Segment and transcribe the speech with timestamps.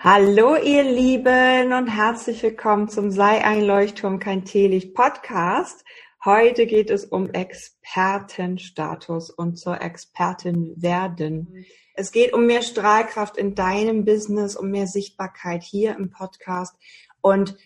[0.00, 5.84] Hallo ihr Lieben und herzlich willkommen zum Sei ein Leuchtturm kein Teelicht Podcast.
[6.24, 11.66] Heute geht es um Expertenstatus und zur Expertin werden.
[11.94, 16.76] Es geht um mehr Strahlkraft in deinem Business, um mehr Sichtbarkeit hier im Podcast.
[17.20, 17.56] Und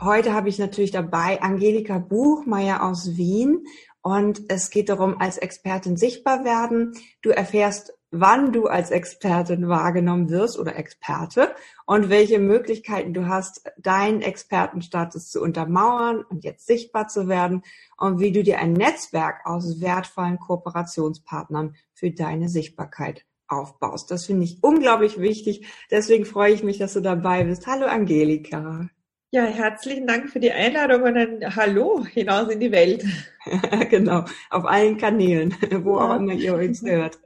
[0.00, 3.64] heute habe ich natürlich dabei Angelika Buchmeier aus Wien.
[4.02, 6.94] Und es geht darum, als Expertin sichtbar werden.
[7.22, 11.54] Du erfährst wann du als Expertin wahrgenommen wirst oder Experte
[11.86, 17.62] und welche Möglichkeiten du hast, deinen Expertenstatus zu untermauern und jetzt sichtbar zu werden
[17.96, 24.10] und wie du dir ein Netzwerk aus wertvollen Kooperationspartnern für deine Sichtbarkeit aufbaust.
[24.10, 25.66] Das finde ich unglaublich wichtig.
[25.90, 27.66] Deswegen freue ich mich, dass du dabei bist.
[27.66, 28.88] Hallo Angelika.
[29.32, 33.04] Ja, herzlichen Dank für die Einladung und ein Hallo hinaus in die Welt.
[33.90, 35.54] genau, auf allen Kanälen,
[35.84, 37.20] wo auch immer ihr uns hört.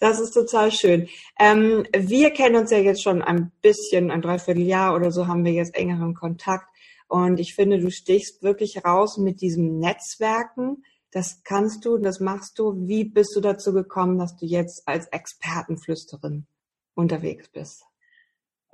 [0.00, 1.08] Das ist total schön.
[1.38, 5.52] Ähm, wir kennen uns ja jetzt schon ein bisschen, ein Dreivierteljahr oder so haben wir
[5.52, 6.66] jetzt engeren Kontakt.
[7.06, 10.84] Und ich finde, du stichst wirklich raus mit diesem Netzwerken.
[11.10, 12.88] Das kannst du, das machst du.
[12.88, 16.46] Wie bist du dazu gekommen, dass du jetzt als Expertenflüsterin
[16.94, 17.84] unterwegs bist?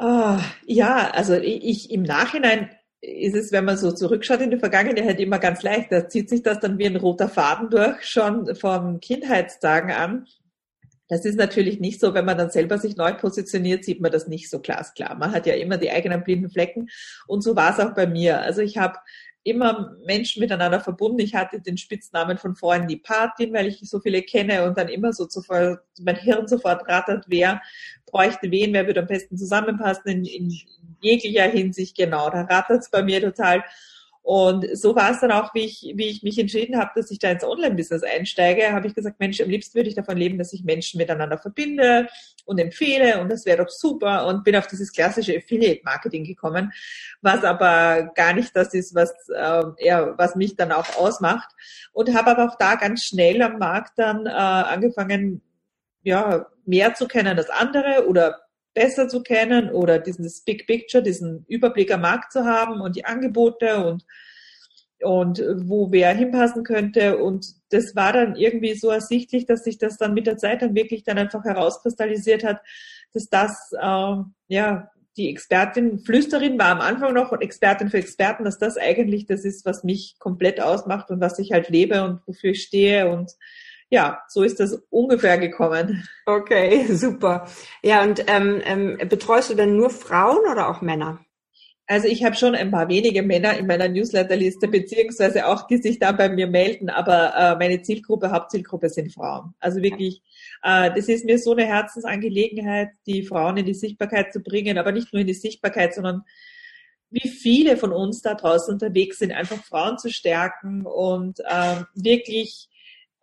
[0.00, 5.18] Uh, ja, also ich im Nachhinein ist es, wenn man so zurückschaut in die Vergangenheit,
[5.18, 5.90] immer ganz leicht.
[5.90, 10.26] Da zieht sich das dann wie ein roter Faden durch, schon von Kindheitstagen an.
[11.08, 14.26] Das ist natürlich nicht so, wenn man dann selber sich neu positioniert, sieht man das
[14.26, 15.14] nicht so glasklar.
[15.16, 16.88] Man hat ja immer die eigenen blinden Flecken
[17.26, 18.40] und so war es auch bei mir.
[18.40, 18.98] Also ich habe
[19.46, 21.20] immer Menschen miteinander verbunden.
[21.20, 24.88] Ich hatte den Spitznamen von vorhin die Patin, weil ich so viele kenne und dann
[24.88, 27.62] immer so sofort, mein Hirn sofort rattert, wer
[28.06, 30.52] bräuchte wen, wer würde am besten zusammenpassen in, in
[31.00, 31.96] jeglicher Hinsicht.
[31.96, 33.62] Genau, da rattert es bei mir total.
[34.26, 37.20] Und so war es dann auch, wie ich, wie ich mich entschieden habe, dass ich
[37.20, 40.52] da ins Online-Business einsteige, habe ich gesagt, Mensch, am liebsten würde ich davon leben, dass
[40.52, 42.08] ich Menschen miteinander verbinde
[42.44, 46.72] und empfehle und das wäre doch super und bin auf dieses klassische Affiliate-Marketing gekommen,
[47.22, 51.54] was aber gar nicht das ist, was, äh, eher, was mich dann auch ausmacht
[51.92, 55.40] und habe aber auch da ganz schnell am Markt dann äh, angefangen,
[56.02, 58.45] ja, mehr zu kennen als andere oder
[58.76, 63.06] besser zu kennen oder dieses Big Picture, diesen Überblick am Markt zu haben und die
[63.06, 64.04] Angebote und
[65.02, 67.18] und wo wer hinpassen könnte.
[67.18, 70.74] Und das war dann irgendwie so ersichtlich, dass sich das dann mit der Zeit dann
[70.74, 72.60] wirklich dann einfach herauskristallisiert hat,
[73.12, 74.16] dass das äh,
[74.48, 79.26] ja die Expertin, Flüsterin war am Anfang noch und Expertin für Experten, dass das eigentlich
[79.26, 83.10] das ist, was mich komplett ausmacht und was ich halt lebe und wofür ich stehe
[83.10, 83.32] und
[83.90, 86.08] ja, so ist das ungefähr gekommen.
[86.24, 87.46] Okay, super.
[87.82, 91.20] Ja, und ähm, ähm, betreust du denn nur Frauen oder auch Männer?
[91.88, 96.00] Also ich habe schon ein paar wenige Männer in meiner Newsletterliste, beziehungsweise auch, die sich
[96.00, 99.54] da bei mir melden, aber äh, meine Zielgruppe, Hauptzielgruppe sind Frauen.
[99.60, 100.20] Also wirklich,
[100.64, 104.90] äh, das ist mir so eine Herzensangelegenheit, die Frauen in die Sichtbarkeit zu bringen, aber
[104.90, 106.22] nicht nur in die Sichtbarkeit, sondern
[107.10, 112.68] wie viele von uns da draußen unterwegs sind, einfach Frauen zu stärken und äh, wirklich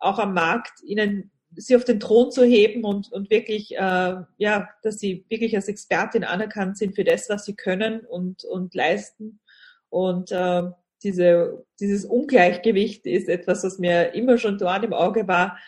[0.04, 4.68] auch am Markt ihnen sie auf den Thron zu heben und, und wirklich, äh, ja,
[4.82, 9.40] dass sie wirklich als Expertin anerkannt sind für das, was sie können und, und leisten.
[9.88, 10.64] Und äh,
[11.02, 15.58] diese, dieses Ungleichgewicht ist etwas, was mir immer schon dort im Auge war.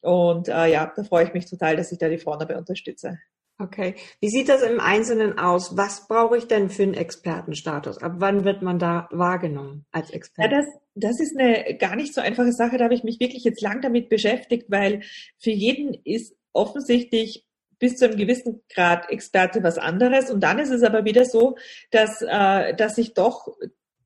[0.00, 3.18] Und äh, ja, da freue ich mich total, dass ich da die Frauen dabei unterstütze.
[3.58, 3.94] Okay.
[4.20, 5.76] Wie sieht das im Einzelnen aus?
[5.76, 7.98] Was brauche ich denn für einen Expertenstatus?
[7.98, 10.50] Ab wann wird man da wahrgenommen als Experte?
[10.50, 12.78] Ja, das, das ist eine gar nicht so einfache Sache.
[12.78, 15.02] Da habe ich mich wirklich jetzt lang damit beschäftigt, weil
[15.38, 17.46] für jeden ist offensichtlich
[17.78, 20.30] bis zu einem gewissen Grad Experte was anderes.
[20.30, 21.56] Und dann ist es aber wieder so,
[21.92, 23.46] dass, äh, dass sich doch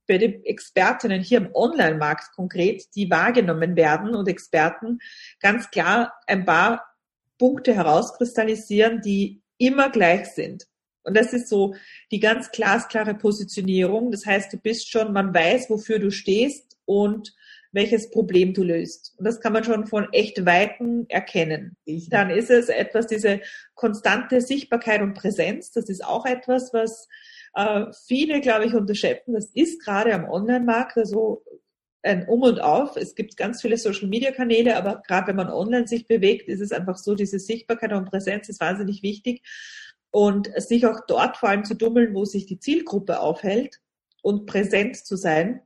[0.06, 4.98] bei den Expertinnen hier im Online-Markt konkret, die wahrgenommen werden und Experten
[5.40, 6.87] ganz klar ein paar
[7.38, 10.66] Punkte herauskristallisieren, die immer gleich sind.
[11.04, 11.74] Und das ist so
[12.10, 14.10] die ganz glasklare Positionierung.
[14.10, 17.34] Das heißt, du bist schon, man weiß, wofür du stehst und
[17.72, 19.14] welches Problem du löst.
[19.18, 21.76] Und das kann man schon von echt Weitem erkennen.
[22.08, 23.40] Dann ist es etwas, diese
[23.74, 25.70] konstante Sichtbarkeit und Präsenz.
[25.72, 27.08] Das ist auch etwas, was
[27.54, 29.34] äh, viele, glaube ich, unterschätzen.
[29.34, 31.42] Das ist gerade am Online-Markt, also
[32.02, 32.96] ein Um und Auf.
[32.96, 36.96] Es gibt ganz viele Social-Media-Kanäle, aber gerade wenn man online sich bewegt, ist es einfach
[36.96, 39.42] so, diese Sichtbarkeit und Präsenz ist wahnsinnig wichtig.
[40.10, 43.80] Und sich auch dort vor allem zu dummeln, wo sich die Zielgruppe aufhält
[44.22, 45.60] und präsent zu sein.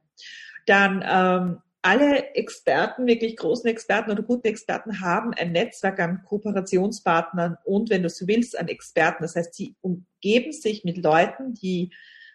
[0.67, 7.59] Dann ähm, alle Experten, wirklich großen Experten oder guten Experten haben ein Netzwerk an Kooperationspartnern
[7.65, 9.25] und, wenn du so willst, an Experten.
[9.25, 11.93] Das heißt, sie umgeben sich mit Leuten, die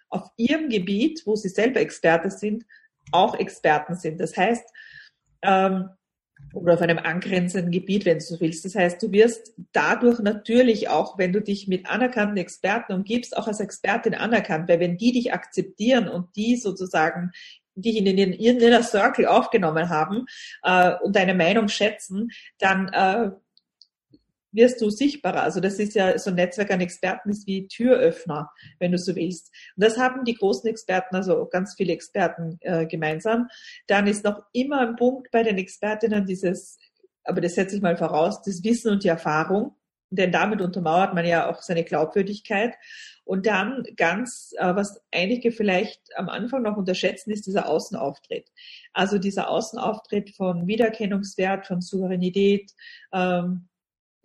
[0.09, 2.65] auf ihrem Gebiet, wo sie selber Experte sind,
[3.11, 4.19] auch Experten sind.
[4.19, 4.65] Das heißt,
[5.41, 5.89] ähm,
[6.53, 8.63] oder auf einem angrenzenden Gebiet, wenn du so willst.
[8.63, 13.47] Das heißt, du wirst dadurch natürlich auch, wenn du dich mit anerkannten Experten umgibst, auch
[13.47, 17.31] als Expertin anerkannt, weil wenn die dich akzeptieren und die sozusagen
[17.75, 20.25] dich in ihren Inner Circle aufgenommen haben
[20.63, 23.31] äh, und deine Meinung schätzen, dann äh,
[24.57, 25.43] wirst du sichtbarer.
[25.43, 29.15] Also das ist ja so ein Netzwerk an Experten ist wie Türöffner, wenn du so
[29.15, 29.53] willst.
[29.77, 33.47] Und das haben die großen Experten, also ganz viele Experten äh, gemeinsam.
[33.87, 36.77] Dann ist noch immer ein Punkt bei den Expertinnen dieses,
[37.23, 39.75] aber das setze ich mal voraus, das Wissen und die Erfahrung.
[40.09, 42.75] Denn damit untermauert man ja auch seine Glaubwürdigkeit.
[43.25, 48.49] Und dann ganz, äh, was einige vielleicht am Anfang noch unterschätzen, ist dieser Außenauftritt.
[48.93, 52.71] Also dieser Außenauftritt von Wiedererkennungswert, von Souveränität,
[53.11, 53.66] ähm,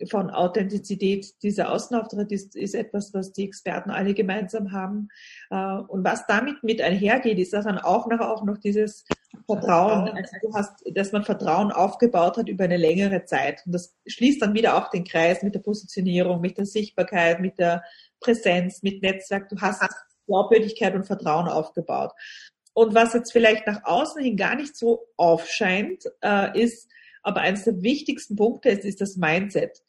[0.09, 1.41] von Authentizität.
[1.43, 5.09] Dieser Außenauftritt ist, ist etwas, was die Experten alle gemeinsam haben.
[5.49, 9.05] Äh, und was damit mit einhergeht, ist dann auch noch, auch noch dieses
[9.45, 10.09] Vertrauen.
[10.09, 13.61] Also du hast, dass man Vertrauen aufgebaut hat über eine längere Zeit.
[13.65, 17.59] Und das schließt dann wieder auch den Kreis mit der Positionierung, mit der Sichtbarkeit, mit
[17.59, 17.83] der
[18.19, 19.49] Präsenz, mit Netzwerk.
[19.49, 19.81] Du hast
[20.27, 22.11] Glaubwürdigkeit und Vertrauen aufgebaut.
[22.73, 26.89] Und was jetzt vielleicht nach außen hin gar nicht so aufscheint, äh, ist,
[27.21, 29.81] aber eines der wichtigsten Punkte ist, ist das Mindset.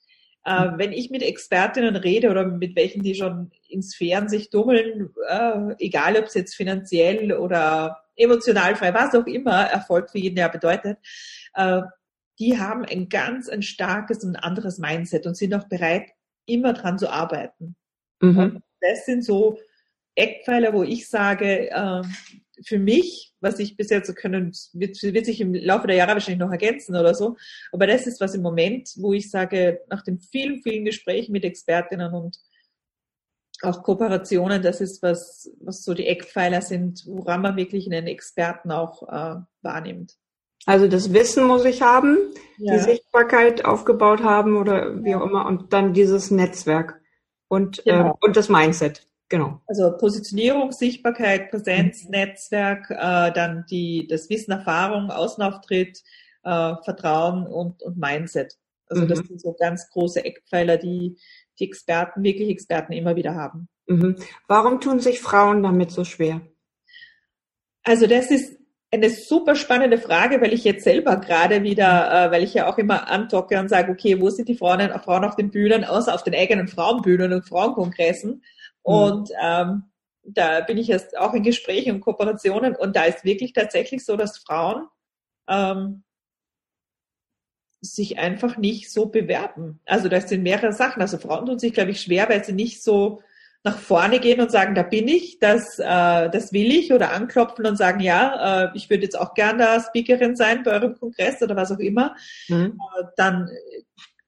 [0.45, 5.11] Äh, wenn ich mit Expertinnen rede oder mit welchen, die schon in Sphären sich dummeln,
[5.29, 10.37] äh, egal ob es jetzt finanziell oder emotional frei, was auch immer Erfolg für jeden
[10.37, 10.99] ja bedeutet,
[11.55, 11.83] äh,
[12.39, 16.11] die haben ein ganz ein starkes und anderes Mindset und sind auch bereit,
[16.47, 17.77] immer dran zu arbeiten.
[18.21, 18.63] Mhm.
[18.81, 19.59] das sind so
[20.15, 22.03] Eckpfeiler, wo ich sage, äh,
[22.63, 26.41] für mich, was ich bis jetzt können, wird, wird sich im Laufe der Jahre wahrscheinlich
[26.41, 27.37] noch ergänzen oder so.
[27.73, 31.45] Aber das ist was im Moment, wo ich sage, nach den vielen, vielen Gesprächen mit
[31.45, 32.39] Expertinnen und
[33.63, 38.71] auch Kooperationen, das ist was, was so die Eckpfeiler sind, woran man wirklich einen Experten
[38.71, 40.17] auch äh, wahrnimmt.
[40.67, 42.17] Also das Wissen muss ich haben,
[42.59, 42.75] ja.
[42.75, 47.01] die Sichtbarkeit aufgebaut haben oder wie auch immer und dann dieses Netzwerk
[47.49, 48.11] und, genau.
[48.11, 49.07] äh, und das Mindset.
[49.35, 49.61] Genau.
[49.67, 52.11] Also Positionierung, Sichtbarkeit, Präsenz, mhm.
[52.11, 56.05] Netzwerk, äh, dann die, das Wissen, Erfahrung, Außenauftritt,
[56.45, 58.55] äh, Vertrauen und, und Mindset.
[58.87, 59.09] Also mhm.
[59.09, 61.19] das sind so ganz große Eckpfeiler, die
[61.59, 63.69] die Experten, wirklich Experten immer wieder haben.
[63.89, 64.15] Mhm.
[64.47, 66.41] Warum tun sich Frauen damit so schwer?
[67.83, 68.57] Also das ist
[68.93, 72.79] eine super spannende Frage, weil ich jetzt selber gerade wieder, äh, weil ich ja auch
[72.79, 76.23] immer antocke und sage, okay, wo sind die Frauen, Frauen auf den Bühnen, außer auf
[76.23, 78.45] den eigenen Frauenbühnen und Frauenkongressen?
[78.87, 78.93] Mhm.
[78.93, 79.83] Und ähm,
[80.23, 84.17] da bin ich jetzt auch in Gesprächen und Kooperationen und da ist wirklich tatsächlich so,
[84.17, 84.89] dass Frauen
[85.49, 86.05] ähm,
[87.81, 89.81] sich einfach nicht so bewerben.
[89.85, 91.03] Also da sind mehrere Sachen.
[91.03, 93.23] Also Frauen tun sich, glaube ich, schwer, weil sie nicht so
[93.63, 97.65] nach vorne gehen und sagen, da bin ich, das, äh, das will ich oder anklopfen
[97.65, 101.41] und sagen, ja, äh, ich würde jetzt auch gern da Speakerin sein bei eurem Kongress
[101.43, 102.15] oder was auch immer.
[102.49, 102.79] Mhm.
[102.99, 103.49] Äh, dann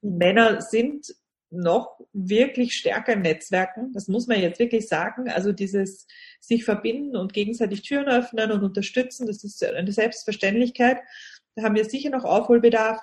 [0.00, 1.14] Männer sind
[1.50, 3.92] noch wirklich stärker Netzwerken.
[3.92, 5.28] Das muss man jetzt wirklich sagen.
[5.28, 6.06] Also dieses
[6.40, 10.98] sich verbinden und gegenseitig Türen öffnen und unterstützen, das ist eine Selbstverständlichkeit.
[11.54, 13.00] Da haben wir sicher noch Aufholbedarf.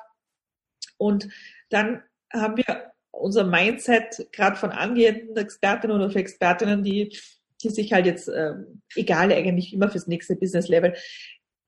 [0.98, 1.30] Und
[1.70, 7.18] dann haben wir unser Mindset gerade von angehenden Expertinnen oder Expertinnen, die,
[7.62, 8.54] die sich halt jetzt, äh,
[8.96, 10.96] egal eigentlich immer fürs nächste Business Level,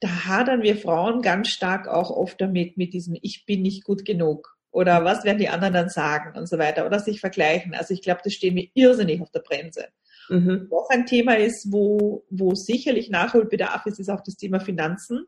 [0.02, 4.04] da hadern wir Frauen ganz stark auch oft damit, mit diesem Ich bin nicht gut
[4.06, 7.74] genug oder was werden die anderen dann sagen und so weiter oder sich vergleichen.
[7.74, 9.88] Also ich glaube, das stehen wir irrsinnig auf der Bremse.
[10.28, 10.68] Mhm.
[10.70, 15.28] Noch ein Thema ist, wo, wo sicherlich Nachholbedarf ist, ist auch das Thema Finanzen.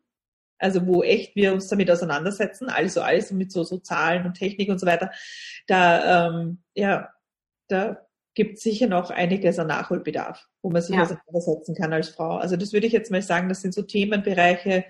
[0.59, 4.69] Also wo echt wir uns damit auseinandersetzen, also alles mit so, so Zahlen und Technik
[4.69, 5.11] und so weiter.
[5.67, 7.09] Da, ähm, ja,
[7.69, 11.03] da gibt sicher noch einiges an Nachholbedarf, wo man sich ja.
[11.03, 12.35] auseinandersetzen kann als Frau.
[12.37, 14.83] Also das würde ich jetzt mal sagen, das sind so Themenbereiche,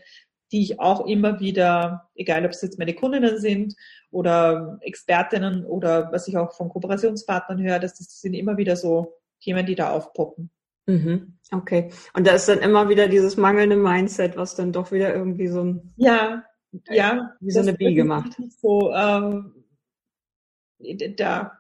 [0.52, 3.76] die ich auch immer wieder, egal ob es jetzt meine Kundinnen sind
[4.12, 9.16] oder Expertinnen oder was ich auch von Kooperationspartnern höre, dass das sind immer wieder so
[9.42, 10.50] Themen, die da aufpoppen.
[10.86, 11.38] Mhm.
[11.52, 11.92] Okay.
[12.14, 15.64] Und da ist dann immer wieder dieses mangelnde Mindset, was dann doch wieder irgendwie so
[15.64, 16.44] ein ja
[16.90, 18.38] ja wie so eine Biege macht.
[18.62, 19.54] So ähm,
[21.18, 21.57] da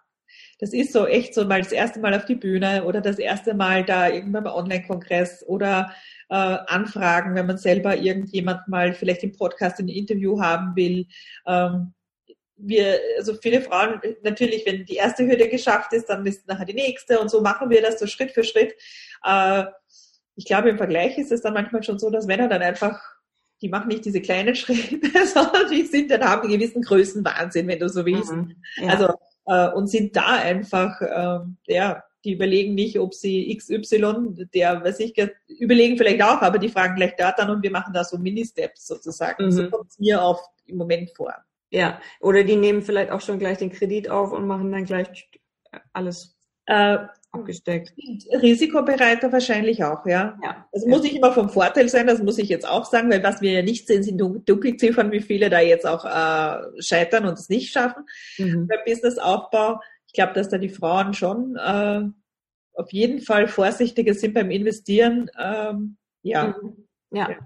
[0.59, 3.53] das ist so echt so mal das erste Mal auf die Bühne oder das erste
[3.53, 5.93] Mal da irgendwann beim Online-Kongress oder
[6.29, 11.07] äh, Anfragen, wenn man selber irgendjemand mal vielleicht im Podcast ein Interview haben will.
[11.45, 11.93] Ähm,
[12.57, 16.73] wir, also viele Frauen, natürlich, wenn die erste Hürde geschafft ist, dann ist nachher die
[16.73, 18.73] nächste und so machen wir das so Schritt für Schritt.
[19.23, 19.65] Äh,
[20.35, 22.99] ich glaube, im Vergleich ist es dann manchmal schon so, dass Männer dann einfach,
[23.61, 27.79] die machen nicht diese kleinen Schritte, sondern die sind dann haben einen gewissen Größenwahnsinn, wenn
[27.79, 28.31] du so willst.
[28.31, 28.89] Mhm, ja.
[28.89, 29.13] Also
[29.47, 31.39] äh, und sind da einfach, äh,
[31.73, 35.15] ja, die überlegen nicht, ob sie XY, der, weiß ich,
[35.47, 38.87] überlegen vielleicht auch, aber die fragen gleich da dann und wir machen da so Mini-Steps
[38.87, 39.45] sozusagen.
[39.45, 39.51] Mhm.
[39.51, 41.33] So kommt es mir oft im Moment vor.
[41.69, 45.29] Ja, oder die nehmen vielleicht auch schon gleich den Kredit auf und machen dann gleich
[45.93, 46.97] alles äh,
[47.31, 47.93] abgesteckt.
[48.41, 50.37] Risikobereiter wahrscheinlich auch, ja.
[50.43, 50.89] ja also ja.
[50.89, 53.51] muss nicht immer vom Vorteil sein, das muss ich jetzt auch sagen, weil was wir
[53.51, 57.71] ja nicht sehen, sind Dunkelziffern, wie viele da jetzt auch äh, scheitern und es nicht
[57.71, 58.03] schaffen
[58.37, 58.67] mhm.
[58.67, 59.79] beim Businessaufbau.
[60.07, 62.01] Ich glaube, dass da die Frauen schon äh,
[62.73, 65.29] auf jeden Fall vorsichtiger sind beim Investieren.
[65.39, 66.55] Ähm, ja.
[66.61, 66.87] Mhm.
[67.11, 67.29] ja.
[67.29, 67.37] ja.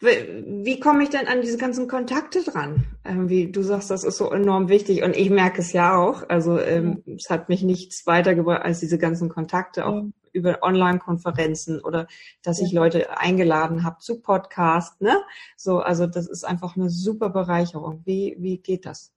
[0.00, 2.86] Wie komme ich denn an diese ganzen Kontakte dran?
[3.04, 6.28] Ähm, wie du sagst, das ist so enorm wichtig und ich merke es ja auch.
[6.28, 7.14] Also ähm, ja.
[7.14, 10.08] es hat mich nichts weitergebracht als diese ganzen Kontakte, auch ja.
[10.32, 12.06] über Online-Konferenzen oder
[12.42, 12.66] dass ja.
[12.66, 15.00] ich Leute eingeladen habe zu Podcast.
[15.00, 15.16] Ne?
[15.56, 18.02] So, also das ist einfach eine super Bereicherung.
[18.04, 19.12] Wie wie geht das?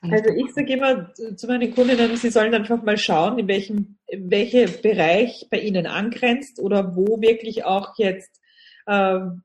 [0.00, 4.30] Also ich sage immer zu meinen Kundinnen, sie sollen einfach mal schauen, in welchem, in
[4.30, 8.40] welcher Bereich bei ihnen angrenzt oder wo wirklich auch jetzt
[8.86, 9.42] ähm,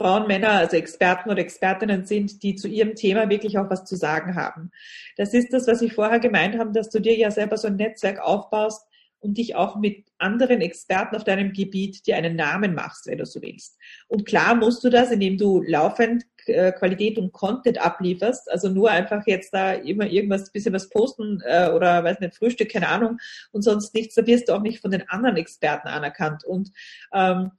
[0.00, 3.96] Frauen, Männer, also Experten oder Expertinnen sind, die zu ihrem Thema wirklich auch was zu
[3.96, 4.70] sagen haben.
[5.18, 7.76] Das ist das, was ich vorher gemeint habe, dass du dir ja selber so ein
[7.76, 8.86] Netzwerk aufbaust
[9.18, 13.26] und dich auch mit anderen Experten auf deinem Gebiet dir einen Namen machst, wenn du
[13.26, 13.76] so willst.
[14.08, 18.90] Und klar musst du das, indem du laufend äh, Qualität und Content ablieferst, also nur
[18.90, 23.18] einfach jetzt da immer irgendwas, bisschen was posten äh, oder weiß nicht, Frühstück, keine Ahnung
[23.52, 26.42] und sonst nichts, da wirst du auch nicht von den anderen Experten anerkannt.
[26.44, 26.70] Und
[27.12, 27.50] ähm,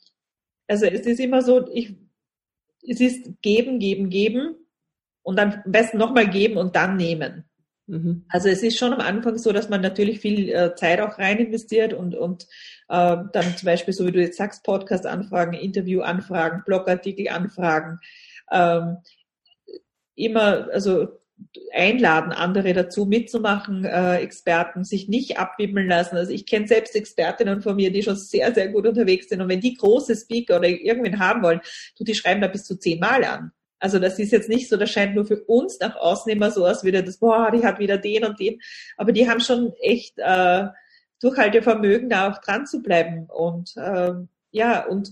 [0.67, 1.95] also es ist immer so, ich
[2.87, 4.55] es ist geben, geben, geben
[5.23, 7.45] und dann am besten nochmal geben und dann nehmen.
[7.87, 8.25] Mhm.
[8.29, 11.39] Also es ist schon am Anfang so, dass man natürlich viel äh, Zeit auch rein
[11.39, 12.43] investiert und, und
[12.89, 17.99] äh, dann zum Beispiel, so wie du jetzt sagst, Podcast-Anfragen, Interview-Anfragen, Blogartikel-Anfragen,
[18.51, 18.97] ähm,
[20.15, 21.20] immer, also
[21.73, 26.17] einladen, andere dazu mitzumachen, äh, Experten sich nicht abwimmeln lassen.
[26.17, 29.41] Also ich kenne selbst Expertinnen von mir, die schon sehr, sehr gut unterwegs sind.
[29.41, 31.61] Und wenn die große Speaker oder irgendwen haben wollen,
[31.97, 33.51] du, die schreiben da bis zu zehnmal an.
[33.79, 36.67] Also das ist jetzt nicht so, das scheint nur für uns nach außen immer so
[36.67, 38.59] aus, wieder das, boah, die hat wieder den und den.
[38.95, 40.67] Aber die haben schon echt äh,
[41.19, 43.25] Durchhaltevermögen, da auch dran zu bleiben.
[43.27, 44.13] Und äh,
[44.51, 45.11] ja, und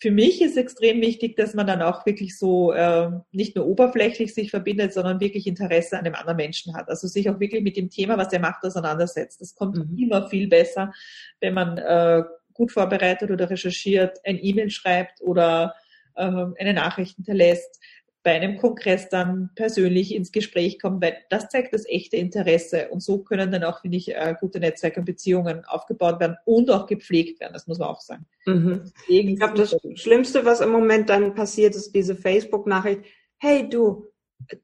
[0.00, 4.32] für mich ist extrem wichtig, dass man dann auch wirklich so äh, nicht nur oberflächlich
[4.32, 6.88] sich verbindet, sondern wirklich Interesse an dem anderen Menschen hat.
[6.88, 9.40] Also sich auch wirklich mit dem Thema, was er macht, auseinandersetzt.
[9.40, 9.98] Das kommt mhm.
[9.98, 10.92] immer viel besser,
[11.40, 12.22] wenn man äh,
[12.54, 15.74] gut vorbereitet oder recherchiert, ein E-Mail schreibt oder
[16.14, 17.80] äh, eine Nachricht hinterlässt
[18.28, 23.02] bei einem Kongress dann persönlich ins Gespräch kommen, weil das zeigt das echte Interesse und
[23.02, 26.84] so können dann auch, finde ich, äh, gute Netzwerke und Beziehungen aufgebaut werden und auch
[26.84, 28.26] gepflegt werden, das muss man auch sagen.
[28.44, 28.92] Mhm.
[29.08, 33.00] Ich glaube, das Schlimmste, was im Moment dann passiert, ist diese Facebook-Nachricht,
[33.38, 34.08] hey du,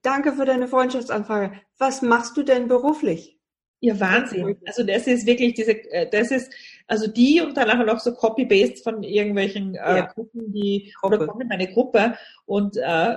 [0.02, 3.38] danke für deine Freundschaftsanfrage, was machst du denn beruflich?
[3.80, 4.58] Ja, Wahnsinn.
[4.66, 6.52] Also das ist wirklich diese, äh, das ist,
[6.86, 10.06] also die und dann nachher noch so Copy-Paste von irgendwelchen äh, ja.
[10.06, 11.16] Gruppen, die Gruppe.
[11.16, 13.16] oder kommen in meine Gruppe und äh,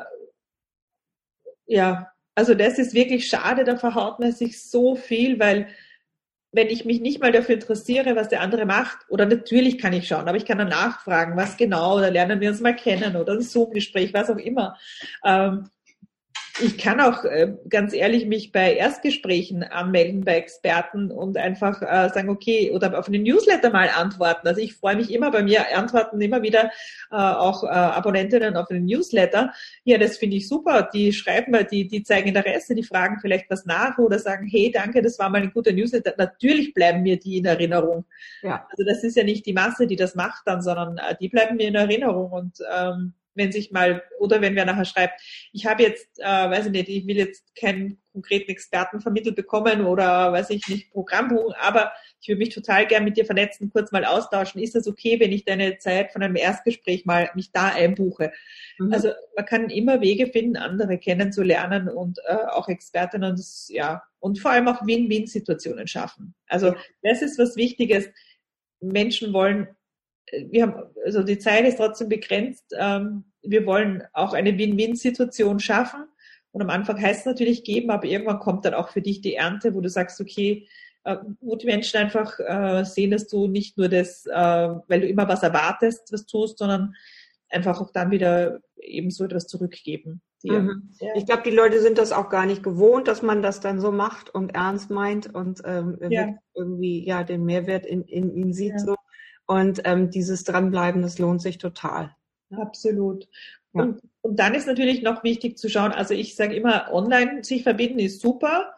[1.67, 5.67] ja, also das ist wirklich schade, da verhaut man sich so viel, weil
[6.51, 10.07] wenn ich mich nicht mal dafür interessiere, was der andere macht, oder natürlich kann ich
[10.07, 13.33] schauen, aber ich kann dann nachfragen, was genau, oder lernen wir uns mal kennen, oder
[13.33, 14.77] ein Zoom-Gespräch, was auch immer.
[15.25, 15.69] Ähm,
[16.59, 22.09] ich kann auch äh, ganz ehrlich mich bei Erstgesprächen anmelden bei Experten und einfach äh,
[22.09, 24.47] sagen, okay, oder auf einen Newsletter mal antworten.
[24.47, 26.71] Also ich freue mich immer bei mir, antworten immer wieder
[27.11, 29.53] äh, auch Abonnentinnen auf einen Newsletter.
[29.83, 30.89] Ja, das finde ich super.
[30.93, 34.71] Die schreiben mal, die, die zeigen Interesse, die fragen vielleicht was nach oder sagen, hey,
[34.71, 36.13] danke, das war mal ein guter Newsletter.
[36.17, 38.05] Natürlich bleiben mir die in Erinnerung.
[38.41, 38.65] Ja.
[38.69, 41.67] Also das ist ja nicht die Masse, die das macht dann, sondern die bleiben mir
[41.67, 45.22] in Erinnerung und ähm, wenn sich mal, oder wenn wer nachher schreibt,
[45.53, 49.86] ich habe jetzt, äh, weiß ich nicht, ich will jetzt keinen konkreten Experten vermittelt bekommen
[49.86, 53.70] oder weiß ich nicht, Programm buchen, aber ich würde mich total gern mit dir vernetzen,
[53.72, 54.62] kurz mal austauschen.
[54.62, 58.32] Ist das okay, wenn ich deine Zeit von einem Erstgespräch mal mich da einbuche?
[58.79, 58.91] Mhm.
[58.91, 64.39] Also man kann immer Wege finden, andere kennenzulernen und äh, auch Expertinnen das, ja, und
[64.39, 66.34] vor allem auch Win-Win-Situationen schaffen.
[66.48, 68.10] Also das ist was Wichtiges.
[68.79, 69.67] Menschen wollen
[70.31, 72.75] wir haben, also die Zeit ist trotzdem begrenzt.
[72.77, 76.05] Ähm, wir wollen auch eine Win-Win-Situation schaffen.
[76.51, 79.36] Und am Anfang heißt es natürlich geben, aber irgendwann kommt dann auch für dich die
[79.36, 80.67] Ernte, wo du sagst, okay,
[81.03, 85.07] äh, wo die Menschen einfach äh, sehen, dass du nicht nur das, äh, weil du
[85.07, 86.96] immer was erwartest, was tust, sondern
[87.50, 90.22] einfach auch dann wieder eben so etwas zurückgeben.
[90.43, 90.89] Mhm.
[91.00, 91.10] Ja.
[91.15, 93.91] Ich glaube, die Leute sind das auch gar nicht gewohnt, dass man das dann so
[93.91, 96.36] macht und ernst meint und ähm, ja.
[96.53, 98.74] irgendwie ja den Mehrwert in, in ihnen sieht.
[98.74, 98.79] Ja.
[98.79, 98.96] So.
[99.47, 102.15] Und ähm, dieses Dranbleiben, das lohnt sich total.
[102.55, 103.27] Absolut.
[103.73, 103.83] Ja.
[103.83, 107.63] Und, und dann ist natürlich noch wichtig zu schauen, also ich sage immer, online sich
[107.63, 108.73] verbinden ist super,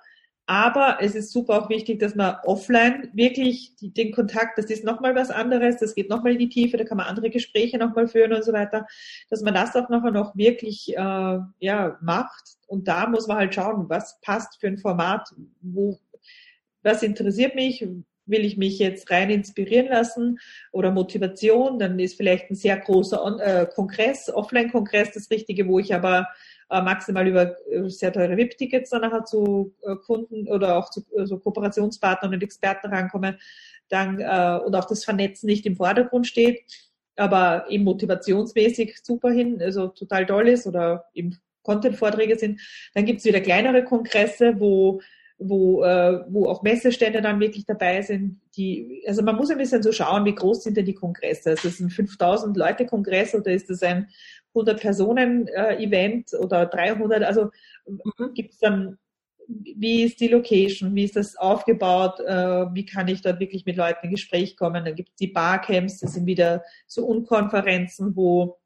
[0.50, 4.84] Aber es ist super auch wichtig, dass man offline wirklich die, den Kontakt, das ist
[4.84, 8.08] nochmal was anderes, das geht nochmal in die Tiefe, da kann man andere Gespräche nochmal
[8.08, 8.88] führen und so weiter,
[9.30, 12.58] dass man das auch nachher noch wirklich äh, ja, macht.
[12.66, 15.30] Und da muss man halt schauen, was passt für ein Format,
[15.62, 16.00] wo,
[16.82, 17.88] was interessiert mich,
[18.30, 20.40] will ich mich jetzt rein inspirieren lassen
[20.72, 25.94] oder Motivation, dann ist vielleicht ein sehr großer äh, Kongress, Offline-Kongress das Richtige, wo ich
[25.94, 26.28] aber
[26.70, 29.74] äh, maximal über äh, sehr teure VIP-Tickets dann nachher zu
[30.06, 33.38] Kunden oder auch zu äh, so Kooperationspartnern und Experten rankomme,
[33.90, 36.62] dann äh, und auch das Vernetzen nicht im Vordergrund steht,
[37.16, 42.62] aber eben motivationsmäßig super hin, also total toll ist oder eben Content-Vorträge sind.
[42.94, 45.02] Dann gibt's wieder kleinere Kongresse, wo
[45.40, 48.42] wo, äh, wo auch Messestände dann wirklich dabei sind.
[48.58, 51.52] Die, also man muss ein bisschen so schauen, wie groß sind denn die Kongresse.
[51.52, 54.10] Ist ein 5000 Leute Kongress oder ist es ein
[54.54, 57.24] 100 Personen äh, Event oder 300?
[57.24, 57.50] Also
[57.88, 58.34] mhm.
[58.34, 58.98] gibt es dann,
[59.48, 63.78] wie ist die Location, wie ist das aufgebaut, äh, wie kann ich dort wirklich mit
[63.78, 64.84] Leuten in Gespräch kommen?
[64.84, 68.59] Dann gibt es die Barcamps, das sind wieder so Unkonferenzen, wo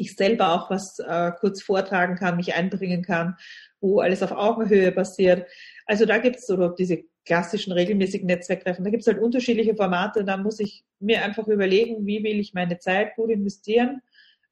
[0.00, 3.36] ich selber auch was äh, kurz vortragen kann, mich einbringen kann,
[3.80, 5.46] wo alles auf Augenhöhe passiert.
[5.86, 10.24] Also da gibt es so diese klassischen regelmäßigen Netzwerktreffen, da gibt es halt unterschiedliche Formate,
[10.24, 14.00] da muss ich mir einfach überlegen, wie will ich meine Zeit gut investieren.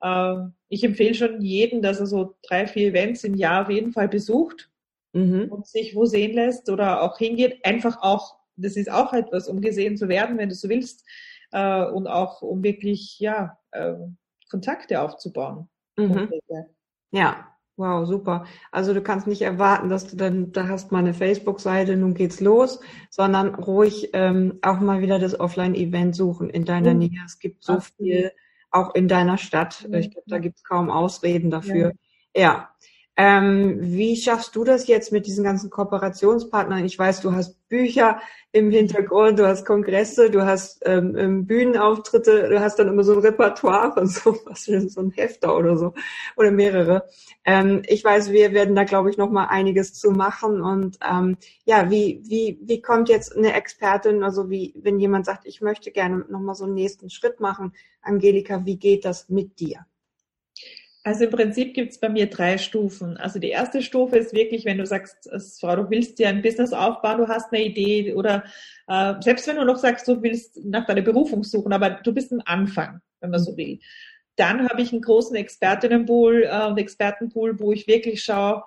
[0.03, 3.93] Ähm, ich empfehle schon jedem, dass er so drei, vier Events im Jahr auf jeden
[3.93, 4.71] Fall besucht
[5.13, 5.47] mhm.
[5.51, 7.65] und sich wo sehen lässt oder auch hingeht.
[7.65, 11.05] Einfach auch, das ist auch etwas, um gesehen zu werden, wenn du so willst,
[11.53, 13.95] äh, und auch um wirklich, ja, äh,
[14.49, 15.69] Kontakte aufzubauen.
[15.97, 16.31] Mhm.
[17.11, 18.45] Ja, Wow, super.
[18.73, 22.41] Also du kannst nicht erwarten, dass du dann, da hast mal eine Facebook-Seite, nun geht's
[22.41, 26.99] los, sondern ruhig ähm, auch mal wieder das Offline-Event suchen in deiner mhm.
[26.99, 27.23] Nähe.
[27.25, 28.33] Es gibt so viel,
[28.73, 29.87] auch in deiner Stadt.
[29.89, 29.95] Mhm.
[29.95, 31.93] Ich glaube, da gibt's kaum Ausreden dafür.
[32.35, 32.43] Ja.
[32.43, 32.69] ja.
[33.21, 36.85] Ähm, wie schaffst du das jetzt mit diesen ganzen Kooperationspartnern?
[36.85, 38.21] Ich weiß, du hast Bücher
[38.53, 43.15] im Hintergrund, du hast Kongresse, du hast ähm, ähm Bühnenauftritte, du hast dann immer so
[43.15, 45.95] ein Repertoire von so was so ein Hefter oder so
[46.37, 47.09] oder mehrere.
[47.45, 51.39] Ähm, ich weiß, wir werden da glaube ich noch mal einiges zu machen und ähm,
[51.65, 55.91] ja, wie wie wie kommt jetzt eine Expertin, also wie wenn jemand sagt, ich möchte
[55.91, 59.87] gerne noch mal so einen nächsten Schritt machen, Angelika, wie geht das mit dir?
[61.09, 63.17] Also im Prinzip gibt es bei mir drei Stufen.
[63.17, 66.43] Also die erste Stufe ist wirklich, wenn du sagst, als Frau, du willst dir ein
[66.43, 68.45] Business aufbauen, du hast eine Idee oder
[68.89, 72.31] äh, selbst wenn du noch sagst, du willst nach deiner Berufung suchen, aber du bist
[72.31, 73.79] am Anfang, wenn man so will.
[74.37, 78.65] Dann habe ich einen großen Expertinnenpool äh, und Expertenpool, wo ich wirklich schaue,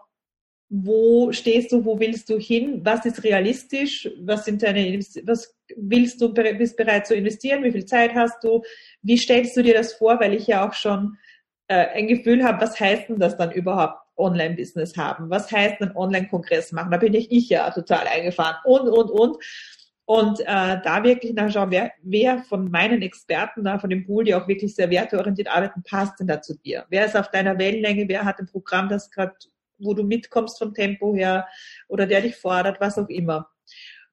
[0.67, 6.19] wo stehst du, wo willst du hin, was ist realistisch, was sind deine, was willst
[6.19, 8.63] du, bist bereit zu investieren, wie viel Zeit hast du,
[9.03, 11.17] wie stellst du dir das vor, weil ich ja auch schon
[11.71, 15.29] äh, ein Gefühl habe, was heißt denn das dann überhaupt Online-Business haben?
[15.29, 16.91] Was heißt ein Online-Kongress machen?
[16.91, 19.37] Da bin ich, ich ja total eingefahren und, und, und.
[20.03, 24.35] Und äh, da wirklich nachschauen, wer, wer von meinen Experten da, von dem Pool, die
[24.35, 26.85] auch wirklich sehr werteorientiert arbeiten, passt denn da zu dir?
[26.89, 28.09] Wer ist auf deiner Wellenlänge?
[28.09, 29.33] Wer hat ein Programm, das gerade,
[29.79, 31.47] wo du mitkommst vom Tempo her
[31.87, 33.49] oder der dich fordert, was auch immer.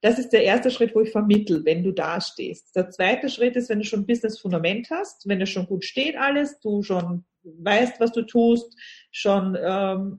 [0.01, 2.77] Das ist der erste Schritt, wo ich vermittel, wenn du da stehst.
[2.77, 6.17] Der zweite Schritt ist, wenn du schon Business Fundament hast, wenn es schon gut steht
[6.17, 7.25] alles, du schon
[7.59, 8.75] weißt, was du tust,
[9.11, 10.19] schon ähm,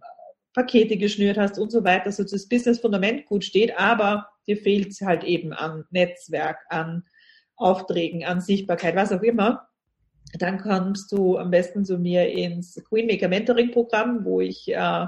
[0.54, 5.02] Pakete geschnürt hast und so weiter, so das Business-Fundament gut steht, aber dir fehlt es
[5.02, 7.04] halt eben an Netzwerk, an
[7.56, 9.68] Aufträgen, an Sichtbarkeit, was auch immer,
[10.38, 15.06] dann kommst du am besten zu mir ins Queenmaker Mentoring Programm, wo ich äh,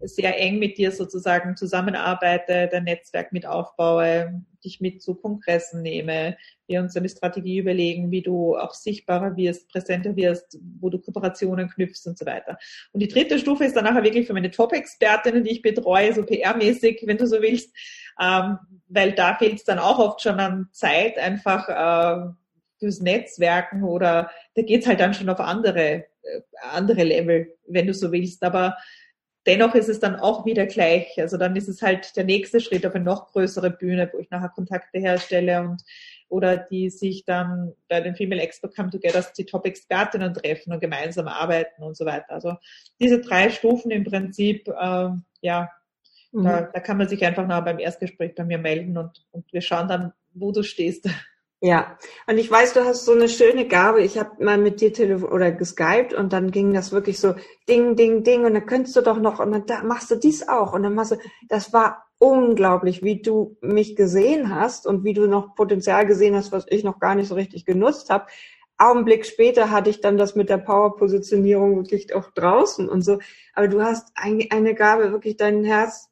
[0.00, 6.36] sehr eng mit dir sozusagen zusammenarbeite, dein Netzwerk mit aufbaue, dich mit zu Kongressen nehme,
[6.66, 11.70] wir uns eine Strategie überlegen, wie du auch sichtbarer wirst, präsenter wirst, wo du Kooperationen
[11.70, 12.58] knüpfst und so weiter.
[12.92, 16.22] Und die dritte Stufe ist dann nachher wirklich für meine Top-Expertinnen, die ich betreue, so
[16.22, 17.74] PR-mäßig, wenn du so willst,
[18.20, 22.30] ähm, weil da fehlt es dann auch oft schon an Zeit, einfach äh,
[22.78, 26.04] fürs Netzwerken oder da geht's halt dann schon auf andere, äh,
[26.72, 28.42] andere Level, wenn du so willst.
[28.42, 28.76] Aber
[29.46, 31.20] dennoch ist es dann auch wieder gleich.
[31.20, 34.30] Also dann ist es halt der nächste Schritt auf eine noch größere Bühne, wo ich
[34.30, 35.82] nachher Kontakte herstelle und
[36.28, 41.28] oder die sich dann bei den Female Expo Come Together die Top-Expertinnen treffen und gemeinsam
[41.28, 42.30] arbeiten und so weiter.
[42.30, 42.56] Also
[42.98, 45.08] diese drei Stufen im Prinzip, äh,
[45.40, 45.70] ja,
[46.32, 46.44] mhm.
[46.44, 49.60] da, da kann man sich einfach noch beim Erstgespräch bei mir melden und, und wir
[49.60, 51.08] schauen dann, wo du stehst.
[51.66, 51.98] Ja,
[52.28, 54.00] und ich weiß, du hast so eine schöne Gabe.
[54.00, 57.34] Ich habe mal mit dir telefon oder geskypt und dann ging das wirklich so
[57.68, 60.46] Ding, Ding, Ding und dann könntest du doch noch und dann da machst du dies
[60.46, 61.16] auch und dann machst du,
[61.48, 66.52] das war unglaublich, wie du mich gesehen hast und wie du noch Potenzial gesehen hast,
[66.52, 68.26] was ich noch gar nicht so richtig genutzt habe.
[68.78, 73.18] Augenblick später hatte ich dann das mit der Power-Positionierung wirklich auch draußen und so.
[73.54, 76.10] Aber du hast eine Gabe, wirklich dein Herz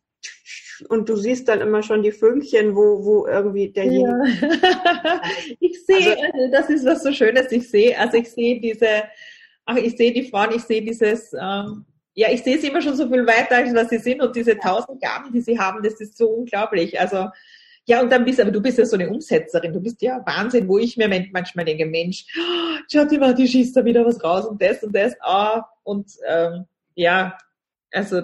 [0.89, 4.25] und du siehst dann immer schon die Fünkchen, wo, wo irgendwie derjenige.
[4.41, 5.23] Ja.
[5.61, 9.05] ich sehe, also, das ist was so Schönes, ich sehe, also ich sehe diese,
[9.65, 11.85] ach, ich sehe die Frauen, ich sehe dieses, ähm,
[12.15, 14.59] ja, ich sehe sie immer schon so viel weiter, als was sie sind und diese
[14.59, 16.99] tausend Gaben, die sie haben, das ist so unglaublich.
[17.01, 17.29] Also,
[17.87, 20.69] ja, und dann bist aber du bist ja so eine Umsetzerin, du bist ja Wahnsinn,
[20.69, 22.25] wo ich mir manchmal denke, Mensch,
[22.91, 26.65] schaut immer, die schießt da wieder was raus und das und das, ah, und ähm,
[26.95, 27.37] ja,
[27.93, 28.23] also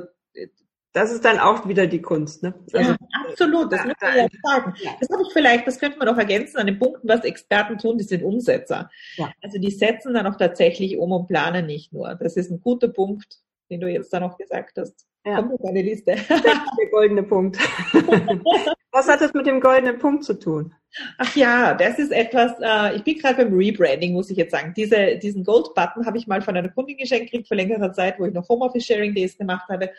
[0.92, 2.54] das ist dann auch wieder die Kunst, ne?
[2.72, 2.96] Also, ja,
[3.28, 4.74] absolut, das da, muss man ja sagen.
[5.00, 7.98] Das habe ich vielleicht, das könnte man noch ergänzen an den Punkten, was Experten tun,
[7.98, 8.90] die sind Umsetzer.
[9.16, 9.32] Ja.
[9.42, 12.14] Also die setzen dann auch tatsächlich um und planen nicht nur.
[12.16, 13.38] Das ist ein guter Punkt,
[13.70, 15.06] den du jetzt da noch gesagt hast.
[15.24, 15.36] Ja.
[15.36, 16.16] Kommt auf deine Liste.
[16.28, 17.58] Der goldene Punkt.
[18.92, 20.74] Was hat das mit dem goldenen Punkt zu tun?
[21.18, 24.74] Ach ja, das ist etwas, äh, ich bin gerade beim Rebranding, muss ich jetzt sagen.
[24.76, 28.24] Diese, diesen Gold-Button habe ich mal von einer Kundin geschenkt gekriegt vor längerer Zeit, wo
[28.24, 29.90] ich noch Homeoffice Sharing Days gemacht habe.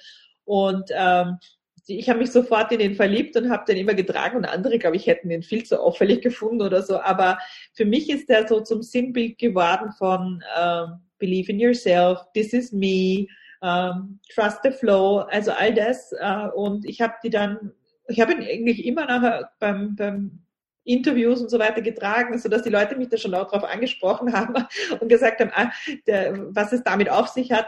[0.52, 1.38] Und ähm,
[1.88, 4.98] ich habe mich sofort in den verliebt und habe den immer getragen und andere, glaube
[4.98, 7.00] ich, hätten den viel zu auffällig gefunden oder so.
[7.00, 7.40] Aber
[7.72, 12.74] für mich ist der so zum Sinnbild geworden von ähm, Believe in yourself, this is
[12.74, 13.28] me,
[13.64, 16.12] ähm, Trust the Flow, also all das.
[16.20, 17.72] Äh, und ich habe die dann,
[18.10, 20.42] ich habe ihn eigentlich immer nachher beim, beim
[20.84, 24.34] Interviews und so weiter getragen, so dass die Leute mich da schon auch drauf angesprochen
[24.38, 24.66] haben
[25.00, 25.72] und gesagt haben, ah,
[26.08, 27.68] der, was es damit auf sich hat.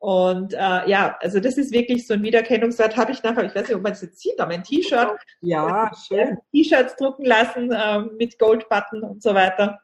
[0.00, 2.96] Und äh, ja, also das ist wirklich so ein Wiedererkennungswert.
[2.96, 5.10] Habe ich nachher, ich weiß nicht, ob man es jetzt sieht, aber ein T-Shirt.
[5.42, 6.38] Ja, schön.
[6.52, 9.80] T-Shirts drucken lassen äh, mit Gold-Button und so weiter.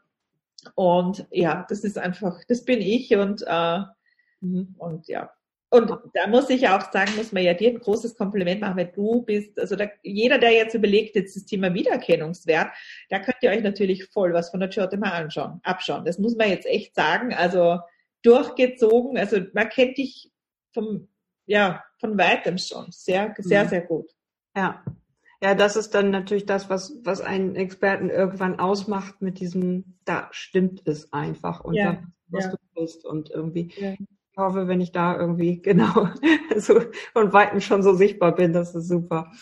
[0.75, 3.81] Und ja, das ist einfach, das bin ich und äh,
[4.41, 4.75] Mhm.
[4.79, 5.31] Und ja.
[5.69, 8.93] Und da muss ich auch sagen, muss man ja dir ein großes Kompliment machen, weil
[8.95, 12.69] du bist, also da, jeder, der jetzt überlegt, jetzt das Thema Wiedererkennungswert,
[13.11, 16.05] da könnt ihr euch natürlich voll was von der mal anschauen, abschauen.
[16.05, 17.35] Das muss man jetzt echt sagen.
[17.35, 17.81] Also
[18.27, 20.31] durchgezogen, also man kennt dich
[20.73, 21.09] vom,
[21.47, 22.87] ja, von weitem schon.
[22.91, 23.69] Sehr, sehr, mhm.
[23.69, 24.11] sehr gut.
[24.57, 24.85] Ja.
[25.43, 30.29] Ja, das ist dann natürlich das, was, was einen Experten irgendwann ausmacht mit diesem, da
[30.31, 32.51] stimmt es einfach und ja, da, was ja.
[32.53, 33.71] du bist und irgendwie.
[33.77, 33.95] Ja
[34.37, 36.09] hoffe, wenn ich da irgendwie genau
[36.57, 36.81] so
[37.13, 39.33] von Weitem schon so sichtbar bin, das ist super.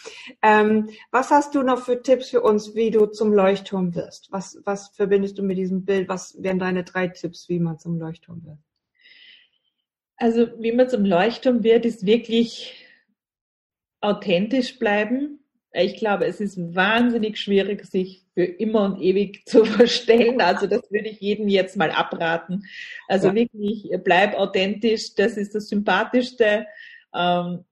[0.43, 4.29] Ähm, was hast du noch für Tipps für uns, wie du zum Leuchtturm wirst?
[4.31, 6.09] Was, was verbindest du mit diesem Bild?
[6.09, 8.59] Was wären deine drei Tipps, wie man zum Leuchtturm wird?
[10.17, 12.87] Also, wie man zum Leuchtturm wird, ist wirklich
[14.01, 20.41] authentisch bleiben, ich glaube, es ist wahnsinnig schwierig, sich für immer und ewig zu verstellen.
[20.41, 22.65] Also das würde ich jedem jetzt mal abraten.
[23.09, 23.35] Also ja.
[23.35, 26.67] wirklich, bleib authentisch, das ist das Sympathischste.
[27.13, 27.65] Ähm,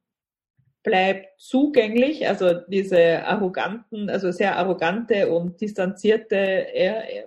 [0.83, 7.25] bleib zugänglich, also diese arroganten, also sehr arrogante und distanzierte äh,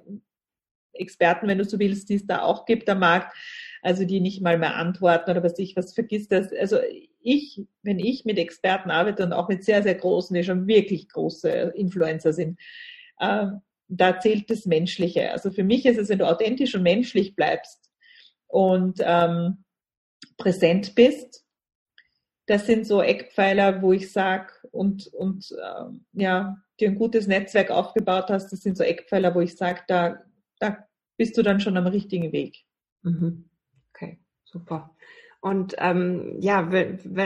[0.92, 3.34] Experten, wenn du so willst, die es da auch gibt am Markt,
[3.86, 6.52] also die nicht mal mehr antworten oder was ich was vergisst das.
[6.52, 6.80] Also
[7.22, 11.08] ich, wenn ich mit Experten arbeite und auch mit sehr, sehr großen, die schon wirklich
[11.08, 12.60] große Influencer sind,
[13.20, 13.46] äh,
[13.88, 15.32] da zählt das Menschliche.
[15.32, 17.92] Also für mich ist es, wenn du authentisch und menschlich bleibst
[18.48, 19.64] und ähm,
[20.38, 21.46] präsent bist,
[22.48, 27.70] das sind so Eckpfeiler, wo ich sage, und, und äh, ja, dir ein gutes Netzwerk
[27.70, 30.24] aufgebaut hast, das sind so Eckpfeiler, wo ich sage, da,
[30.60, 32.66] da bist du dann schon am richtigen Weg.
[33.04, 33.48] Mhm.
[34.56, 34.90] Super.
[35.42, 36.72] Und ähm, ja,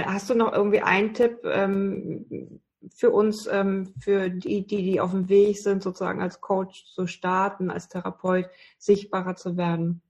[0.05, 2.59] hast du noch irgendwie einen Tipp ähm,
[2.91, 7.05] für uns, ähm, für die, die, die auf dem Weg sind, sozusagen als Coach zu
[7.05, 8.47] starten, als Therapeut
[8.79, 10.01] sichtbarer zu werden?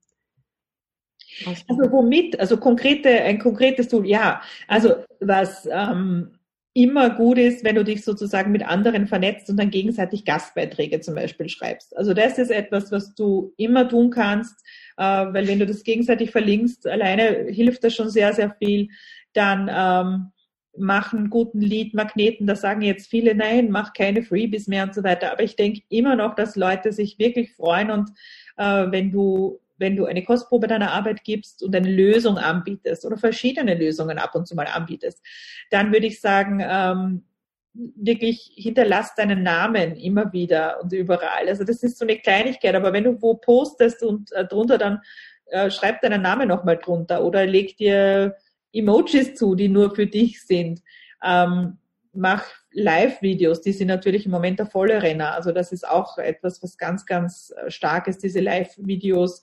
[1.68, 2.40] Also womit?
[2.40, 4.40] Also konkrete, ein konkretes Tool, ja.
[4.66, 6.38] Also was ähm,
[6.72, 11.16] immer gut ist, wenn du dich sozusagen mit anderen vernetzt und dann gegenseitig Gastbeiträge zum
[11.16, 11.96] Beispiel schreibst.
[11.96, 14.64] Also das ist etwas, was du immer tun kannst
[15.00, 18.90] äh, weil wenn du das gegenseitig verlinkst, alleine hilft das schon sehr, sehr viel.
[19.32, 20.32] Dann ähm,
[20.76, 25.02] mach einen guten Lead-Magneten, da sagen jetzt viele, nein, mach keine Freebies mehr und so
[25.02, 25.32] weiter.
[25.32, 28.10] Aber ich denke immer noch, dass Leute sich wirklich freuen und
[28.58, 33.16] äh, wenn du wenn du eine Kostprobe deiner Arbeit gibst und eine Lösung anbietest oder
[33.16, 35.24] verschiedene Lösungen ab und zu mal anbietest,
[35.70, 37.24] dann würde ich sagen, ähm,
[37.72, 41.48] wirklich hinterlass deinen Namen immer wieder und überall.
[41.48, 45.00] Also das ist so eine Kleinigkeit, aber wenn du wo postest und äh, drunter dann
[45.46, 48.36] äh, schreib deinen Namen nochmal drunter oder leg dir
[48.72, 50.82] Emojis zu, die nur für dich sind.
[51.24, 51.78] Ähm,
[52.12, 55.34] mach Live-Videos, die sind natürlich im Moment der volle Renner.
[55.34, 59.42] Also das ist auch etwas, was ganz, ganz äh, stark ist, diese Live-Videos.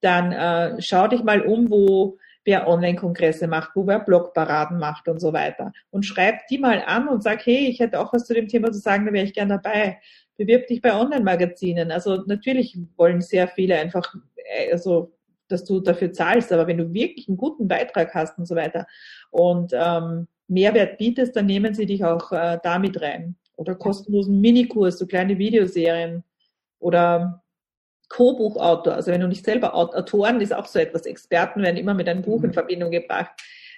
[0.00, 5.20] Dann äh, schau dich mal um, wo wer Online-Kongresse macht, wo wer Blogparaden macht und
[5.20, 5.72] so weiter.
[5.90, 8.72] Und schreib die mal an und sag, hey, ich hätte auch was zu dem Thema
[8.72, 10.00] zu sagen, da wäre ich gern dabei.
[10.36, 11.90] Bewirb dich bei Online-Magazinen.
[11.90, 15.12] Also natürlich wollen sehr viele einfach, äh, also
[15.48, 18.86] dass du dafür zahlst, aber wenn du wirklich einen guten Beitrag hast und so weiter
[19.30, 23.36] und ähm, Mehrwert bietest, dann nehmen sie dich auch äh, damit rein.
[23.56, 26.24] Oder kostenlosen Minikurs, so kleine Videoserien
[26.78, 27.42] oder
[28.10, 28.94] Co-Buchautor.
[28.94, 31.06] Also wenn du nicht selber Autoren ist auch so etwas.
[31.06, 32.54] Experten werden immer mit einem Buch in mhm.
[32.54, 33.30] Verbindung gebracht.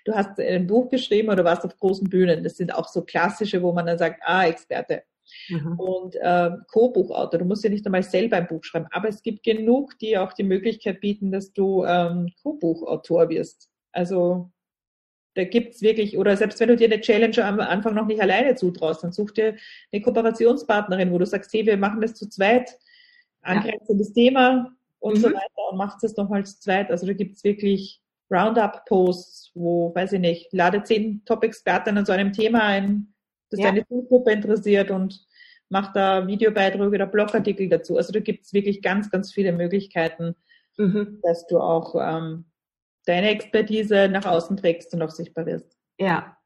[0.05, 2.43] Du hast ein Buch geschrieben oder warst auf großen Bühnen.
[2.43, 5.05] Das sind auch so klassische, wo man dann sagt, ah, Experte.
[5.49, 5.79] Mhm.
[5.79, 9.45] Und äh, Co-Buchautor, du musst ja nicht einmal selber ein Buch schreiben, aber es gibt
[9.45, 13.71] genug, die auch die Möglichkeit bieten, dass du ähm, Co-Buchautor wirst.
[13.93, 14.51] Also
[15.35, 18.55] da gibt's wirklich, oder selbst wenn du dir eine Challenge am Anfang noch nicht alleine
[18.55, 19.57] zutraust, dann such dir
[19.93, 22.79] eine Kooperationspartnerin, wo du sagst, hey, wir machen das zu zweit,
[23.43, 24.15] angrenzendes ja.
[24.15, 25.21] Thema und mhm.
[25.21, 26.91] so weiter und machst das nochmal zu zweit.
[26.91, 28.01] Also da gibt's wirklich
[28.31, 33.13] Roundup-Posts, wo, weiß ich nicht, lade zehn Top-Experten an so einem Thema ein,
[33.51, 33.67] das ja.
[33.67, 35.27] deine Zielgruppe interessiert und
[35.69, 37.97] mach da Videobeiträge oder Blogartikel dazu.
[37.97, 40.35] Also da gibt's wirklich ganz, ganz viele Möglichkeiten,
[40.77, 41.21] mhm.
[41.23, 42.47] dass du auch ähm,
[43.07, 45.77] deine Expertise nach außen trägst und auch sichtbar wirst.
[45.99, 46.37] Ja,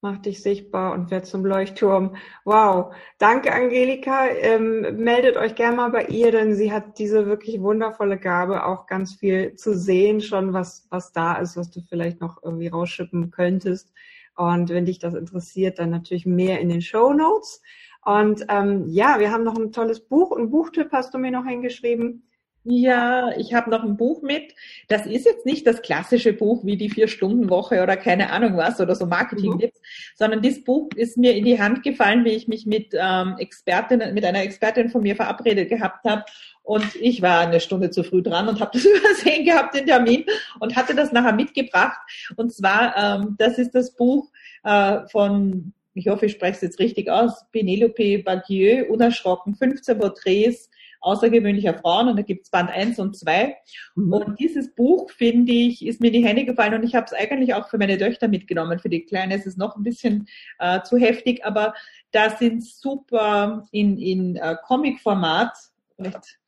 [0.00, 2.16] mach dich sichtbar und werd zum Leuchtturm.
[2.44, 4.28] Wow, danke Angelika.
[4.28, 8.86] Ähm, meldet euch gerne mal bei ihr, denn sie hat diese wirklich wundervolle Gabe, auch
[8.86, 13.30] ganz viel zu sehen, schon was was da ist, was du vielleicht noch irgendwie rausschippen
[13.30, 13.92] könntest.
[14.36, 17.62] Und wenn dich das interessiert, dann natürlich mehr in den Show Notes.
[18.04, 20.36] Und ähm, ja, wir haben noch ein tolles Buch.
[20.36, 22.25] Ein Buchtipp hast du mir noch hingeschrieben.
[22.68, 24.52] Ja, ich habe noch ein Buch mit.
[24.88, 28.96] Das ist jetzt nicht das klassische Buch wie die Vier-Stunden-Woche oder keine Ahnung was oder
[28.96, 29.84] so Marketing-Tipps, mhm.
[30.16, 34.02] sondern dieses Buch ist mir in die Hand gefallen, wie ich mich mit ähm, Expertin,
[34.14, 36.24] mit einer Expertin von mir verabredet gehabt habe.
[36.64, 40.24] Und ich war eine Stunde zu früh dran und habe das übersehen gehabt, den Termin,
[40.58, 42.00] und hatte das nachher mitgebracht.
[42.34, 44.28] Und zwar, ähm, das ist das Buch
[44.64, 50.68] äh, von, ich hoffe, ich spreche es jetzt richtig aus, Penelope Badieu, Unerschrocken, 15 Porträts
[51.06, 53.56] außergewöhnlicher Frauen und da gibt's Band 1 und 2.
[53.94, 54.12] Mhm.
[54.12, 57.12] Und dieses Buch, finde ich, ist mir in die Hände gefallen und ich habe es
[57.12, 58.78] eigentlich auch für meine Töchter mitgenommen.
[58.78, 60.26] Für die Kleine ist es noch ein bisschen
[60.58, 61.74] äh, zu heftig, aber
[62.10, 65.56] da sind super in, in äh, Comic-Format,
[65.96, 66.38] vielleicht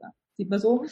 [0.00, 0.88] ja, sieht man so, ähm,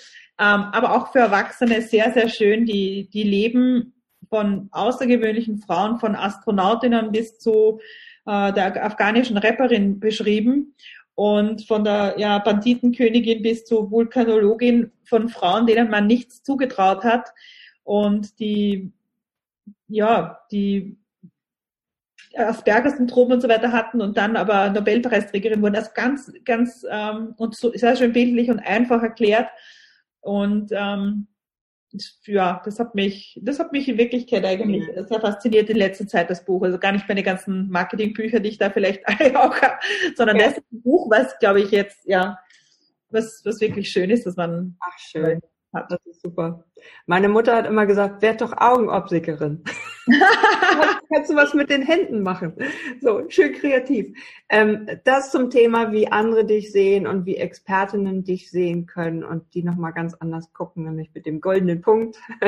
[0.73, 2.67] aber auch für Erwachsene sehr, sehr schön.
[2.67, 3.95] Die, die leben
[4.29, 7.81] von außergewöhnlichen Frauen, von Astronautinnen bis zu
[8.27, 10.75] äh, der afghanischen Rapperin beschrieben
[11.19, 17.31] und von der ja, Banditenkönigin bis zur Vulkanologin von Frauen, denen man nichts zugetraut hat
[17.83, 18.93] und die
[19.89, 20.97] ja die
[22.37, 25.75] Asperger-Syndrom und so weiter hatten und dann aber Nobelpreisträgerin wurden.
[25.75, 29.51] Also ganz, ganz ähm, und so sehr schön bildlich und einfach erklärt.
[30.21, 31.27] Und ähm,
[32.25, 35.07] ja, das hat mich, das hat mich in Wirklichkeit eigentlich mhm.
[35.07, 36.63] sehr fasziniert in letzter Zeit, das Buch.
[36.63, 39.07] Also gar nicht meine ganzen Marketingbücher, die ich da vielleicht
[39.37, 39.79] auch habe,
[40.17, 40.47] sondern ja.
[40.47, 42.39] das ist ein Buch, was, glaube ich, jetzt, ja,
[43.11, 44.77] was, was wirklich schön ist, dass man.
[44.81, 45.41] Ach, schön.
[45.75, 45.91] Hat.
[45.91, 46.65] Das ist super.
[47.07, 49.63] Meine Mutter hat immer gesagt, werd doch Augenopsikerin.
[51.13, 52.55] Kannst du was mit den Händen machen?
[53.01, 54.17] So, schön kreativ.
[54.49, 59.55] Ähm, das zum Thema, wie andere dich sehen und wie Expertinnen dich sehen können und
[59.55, 62.19] die nochmal ganz anders gucken, nämlich mit dem goldenen Punkt.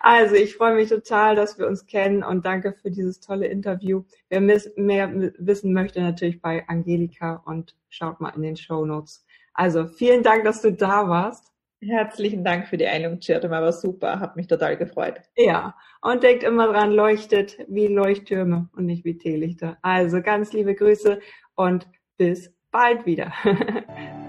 [0.00, 4.04] also, ich freue mich total, dass wir uns kennen und danke für dieses tolle Interview.
[4.28, 9.24] Wer mehr wissen möchte, natürlich bei Angelika und schaut mal in den Show Notes
[9.60, 11.49] also vielen Dank, dass du da warst.
[11.82, 15.20] Herzlichen Dank für die Einladung, Chirtima, war super, hat mich total gefreut.
[15.34, 19.78] Ja, und denkt immer dran, leuchtet wie Leuchttürme und nicht wie Teelichter.
[19.80, 21.20] Also ganz liebe Grüße
[21.54, 21.88] und
[22.18, 23.32] bis bald wieder.